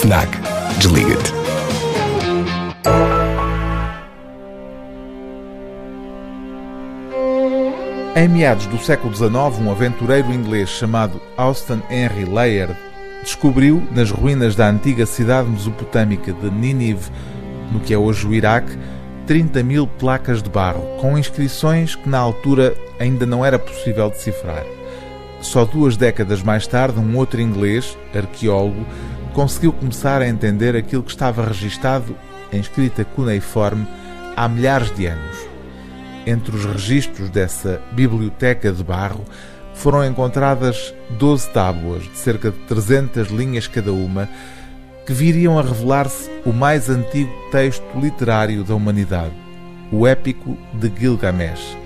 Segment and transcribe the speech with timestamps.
[0.00, 0.28] FNAC.
[0.78, 1.32] Desliga-te.
[8.14, 12.76] Em meados do século XIX, um aventureiro inglês chamado Austin Henry Layard
[13.24, 17.10] descobriu nas ruínas da antiga cidade mesopotâmica de Nínive,
[17.72, 18.78] no que é hoje o Iraque,
[19.26, 24.64] 30 mil placas de barro, com inscrições que na altura ainda não era possível decifrar.
[25.40, 28.86] Só duas décadas mais tarde, um outro inglês, arqueólogo,
[29.38, 32.16] conseguiu começar a entender aquilo que estava registado
[32.52, 33.86] em escrita cuneiforme
[34.36, 35.36] há milhares de anos.
[36.26, 39.24] Entre os registros dessa biblioteca de barro
[39.74, 44.28] foram encontradas 12 tábuas de cerca de 300 linhas cada uma,
[45.06, 49.36] que viriam a revelar-se o mais antigo texto literário da humanidade,
[49.92, 51.78] o Épico de Gilgamesh.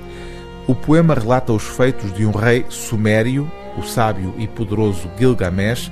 [0.67, 3.47] O poema relata os feitos de um rei sumério,
[3.77, 5.91] o sábio e poderoso Gilgamesh,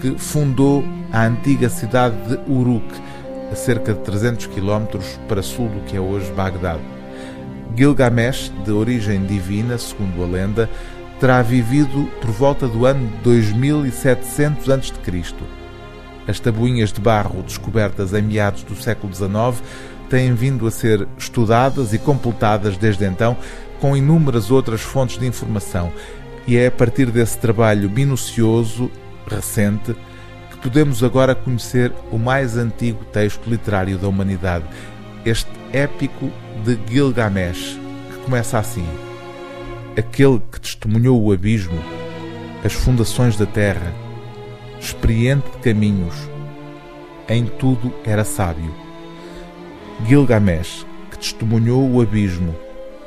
[0.00, 2.86] que fundou a antiga cidade de Uruk,
[3.50, 6.82] a cerca de 300 km para sul do que é hoje Bagdade.
[7.76, 10.70] Gilgamesh, de origem divina, segundo a lenda,
[11.20, 15.34] terá vivido por volta do ano 2700 a.C.
[16.26, 19.62] As tabuinhas de barro descobertas em meados do século XIX
[20.08, 23.36] têm vindo a ser estudadas e completadas desde então
[23.80, 25.92] com inúmeras outras fontes de informação,
[26.46, 28.90] e é a partir desse trabalho minucioso,
[29.28, 29.94] recente,
[30.50, 34.64] que podemos agora conhecer o mais antigo texto literário da humanidade,
[35.24, 36.30] este épico
[36.64, 37.78] de Gilgamesh,
[38.10, 38.86] que começa assim:
[39.96, 41.78] Aquele que testemunhou o abismo,
[42.64, 43.92] as fundações da terra,
[44.80, 46.14] experiente de caminhos,
[47.28, 48.74] em tudo era sábio.
[50.06, 52.54] Gilgamesh, que testemunhou o abismo,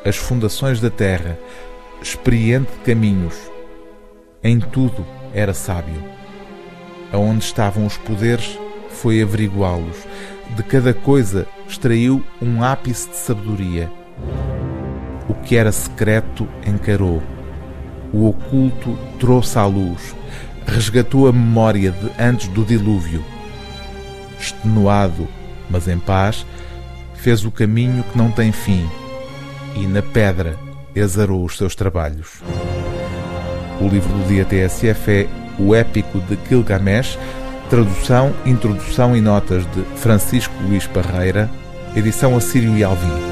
[0.05, 1.37] as fundações da terra,
[2.01, 3.35] experiente de caminhos,
[4.43, 6.03] em tudo era sábio.
[7.11, 8.57] Aonde estavam os poderes,
[8.89, 9.97] foi averiguá-los.
[10.55, 13.91] De cada coisa extraiu um ápice de sabedoria.
[15.29, 17.21] O que era secreto encarou.
[18.13, 20.15] O oculto trouxe à luz.
[20.65, 23.23] Resgatou a memória de antes do dilúvio.
[24.39, 25.27] Extenuado,
[25.69, 26.45] mas em paz,
[27.13, 28.87] fez o caminho que não tem fim
[29.75, 30.57] e na pedra
[30.95, 32.41] exarou os seus trabalhos.
[33.81, 35.27] O livro do dia TSF é
[35.57, 37.17] O Épico de Gilgamesh,
[37.67, 41.49] tradução, introdução e notas de Francisco Luís Parreira,
[41.95, 43.30] edição Assírio e Alvim.